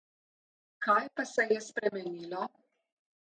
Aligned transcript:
Kaj 0.85 1.03
pa 1.19 1.25
se 1.31 1.45
je 1.53 1.59
spremenilo? 1.65 2.43